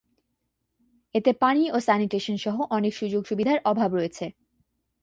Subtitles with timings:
[1.15, 4.25] এতে পানি ও স্যানিটেশন সহ অনেক সুযোগ-সুবিধার অভাব রয়েছে।